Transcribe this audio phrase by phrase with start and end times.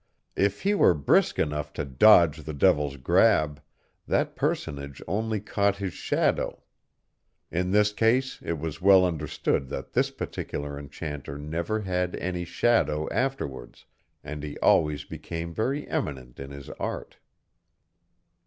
[0.35, 3.61] If he were brisk enough to dodge the devil's grab,
[4.07, 6.63] that personage only caught his shadow.
[7.51, 13.07] In this case it was well understood that this particular enchanter never had any shadow
[13.11, 13.85] afterwards,
[14.23, 17.19] and he always became very eminent in his art.